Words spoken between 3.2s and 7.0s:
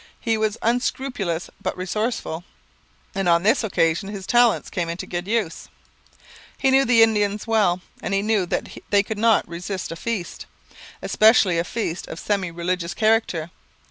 on this occasion his talents came into good use. He knew